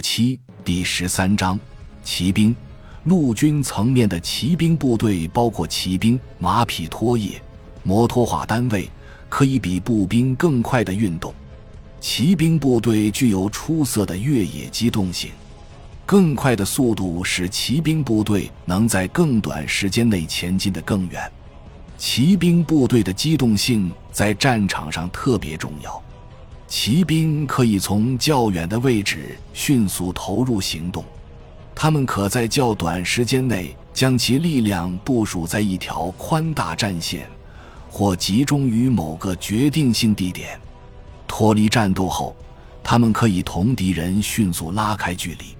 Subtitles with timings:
[0.00, 1.58] 七第十三章
[2.02, 2.54] 骑兵。
[3.04, 7.32] 陆军层面的骑兵部队包括骑兵、马匹、拖曳、
[7.82, 8.90] 摩托化单位，
[9.28, 11.34] 可以比步兵更快的运动。
[11.98, 15.30] 骑兵部队具有出色的越野机动性，
[16.04, 21.32] 更快的速度使骑兵部队能在更短时间内前进的更远。
[21.96, 26.02] 骑兵部队的机动性在战场上特别重要。
[26.70, 31.04] 骑兵可以从较远的位置迅速投入行动，
[31.74, 37.28] 他们可在较短时间内将其力量部署在一条宽大战线，
[37.90, 40.60] 或集中于某个决定性地点。
[41.26, 42.36] 脱离战斗后，
[42.84, 45.56] 他们可以同敌人迅速拉开距离。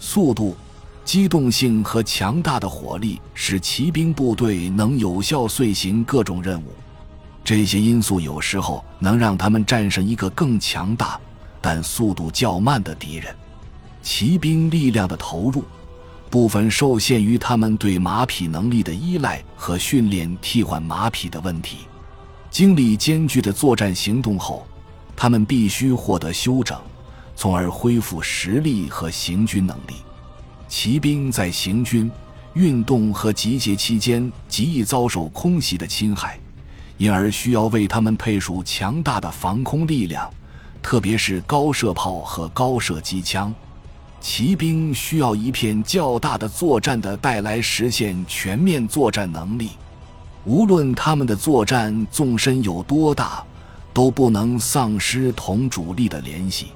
[0.00, 0.56] 速度、
[1.04, 6.72] 机动性和强大的火力使骑兵部队能有效遂行各种任务。
[7.50, 11.18] 这些因素有时候能让他们战胜一个更强大
[11.60, 13.34] 但速度较慢的敌人。
[14.04, 15.64] 骑兵力量的投入
[16.30, 21.78] 部分受限于他们对马匹能力的依赖和训练替换马匹的问题。
[22.52, 24.64] 经历艰巨的作战行动后，
[25.16, 26.80] 他们必须获得休整，
[27.34, 29.94] 从而恢复实力和行军能力。
[30.68, 32.08] 骑兵在行军、
[32.54, 36.38] 运动和集结期间极易遭受空袭的侵害。
[37.00, 40.30] 因而需要为他们配属强大的防空力量，
[40.82, 43.54] 特别是高射炮和高射机枪。
[44.20, 49.70] 骑兵需要一片较大的作战的带来实现全面作战能力。
[50.44, 53.42] 无论他们的作战纵深有多大，
[53.94, 56.66] 都不能丧失同主力的联系。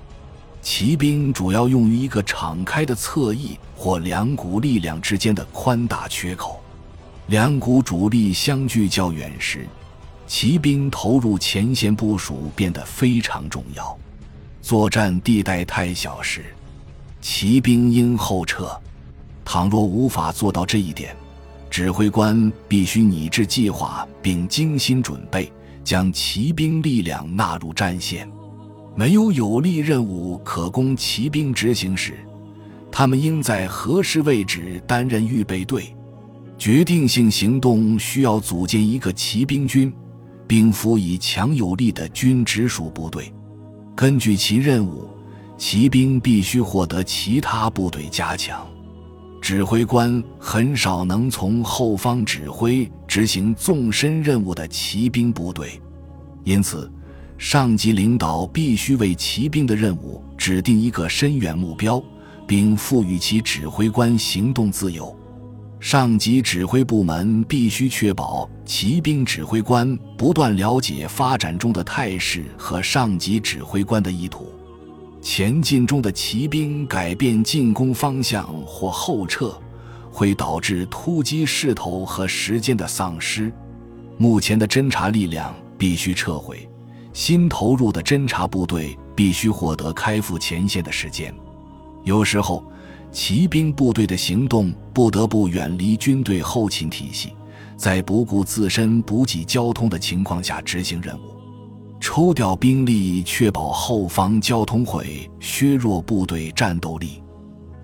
[0.63, 6.63] 骑兵主要用于一个敞开的侧翼或两股力量之间的宽大缺口。
[7.27, 9.69] 两股主力相距较远时。
[10.27, 13.97] 骑兵投入前线部署变得非常重要。
[14.63, 16.45] 作战地带太小时，
[17.21, 18.71] 骑兵应后撤。
[19.45, 21.15] 倘若无法做到这一点，
[21.69, 25.53] 指挥官必须拟制计划并精心准备，
[25.85, 28.27] 将骑兵力量纳入战线。
[28.97, 32.15] 没有有利任务可供骑兵执行时，
[32.91, 35.95] 他们应在合适位置担任预备队。
[36.57, 39.93] 决定性行动需要组建一个骑兵军。
[40.55, 43.35] 并辅以强有力的军直属部队。
[43.93, 45.09] 根据其任务，
[45.59, 48.65] 骑兵必须获得其他部队加强。
[49.43, 55.81] 指挥官很少能从后方指挥执行纵深任务的骑兵部队，
[56.45, 56.89] 因此，
[57.37, 62.01] 上级领导必须为骑兵的任务指定一个深远目标，
[62.47, 65.13] 并赋予其指挥官行动自由。
[65.85, 74.51] 上级指挥部门必须确保骑兵指挥官不断了解发展中的态势和上级指挥官的意图。
[75.21, 79.61] 前进中的骑兵改变进攻方向或后撤，
[80.11, 83.53] 会导致突击势头和时间的丧失。
[84.17, 86.67] 目前的侦察力量必须撤回，
[87.13, 91.31] 新投入的侦察部队必须获得开赴前线的时间。
[92.05, 92.65] 有时候。
[93.15, 97.33] 骑兵部队的行动不得不远离军队后勤体系，
[97.77, 101.21] 在不顾自身补给交通的情况下执行任务。
[102.01, 107.23] 抽调兵力确保后方交通会削弱部队战斗力。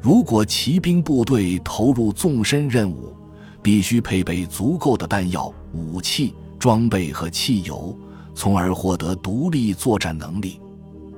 [0.01, 3.15] 如果骑兵部队投入纵深任务，
[3.63, 7.97] 必须配备足够的弹药、武器、装备和汽油，
[8.35, 10.61] 从而获得独立作战能力。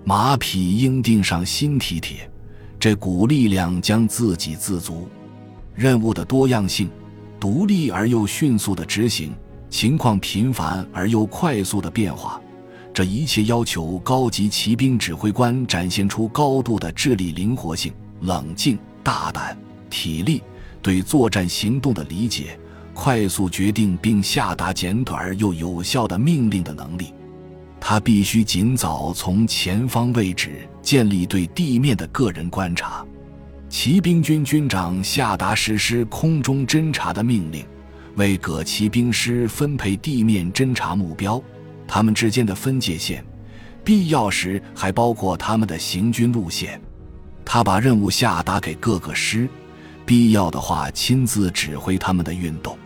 [0.05, 2.31] 马匹应钉上新蹄铁。
[2.83, 5.07] 这股力量将自给自足，
[5.73, 6.91] 任务的多样性，
[7.39, 9.33] 独立而又迅速的执行，
[9.71, 12.41] 情况频繁而又快速的变化，
[12.93, 19.57] 这一切要求高级骑兵指挥官展现出高度的智力灵活性、冷静、大胆、
[19.89, 20.43] 体力、
[20.83, 22.59] 对作战行动的理解、
[22.93, 27.15] 快速决定并下达简短而又有效的命令的能力。
[27.85, 33.05] 他必须尽早从前方位置建立对地面的个人观察。
[33.69, 37.67] 骑兵军军长下达实施空中侦察的命令，
[38.15, 41.43] 为各骑兵师分配地面侦察目标，
[41.85, 43.25] 他们之间的分界线，
[43.83, 46.81] 必要时还包括他们的行军路线。
[47.45, 49.49] 他把任务下达给各个师，
[50.07, 52.79] 必要的话亲自指挥他们的运动。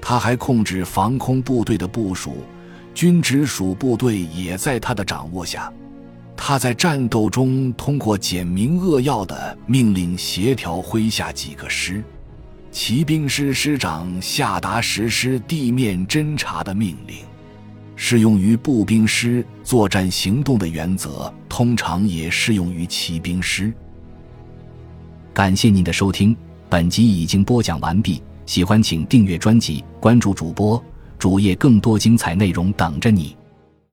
[0.00, 2.44] 他还控制防空部队的部署。
[2.98, 5.72] 军直属部队也在他的掌握下
[6.36, 12.02] 他在战斗中通过简明扼要的命令协调麾下几个师
[12.72, 17.18] 骑兵师师长下达实施地面侦察的命令
[17.94, 23.72] 适用于步兵师作战行动的原则通常也适用于骑兵师。
[25.32, 26.36] 感谢您的收听
[26.68, 30.82] 本集已经播讲完毕喜欢请订阅专辑关注主播
[31.18, 33.36] 主页更多精彩内容等着你。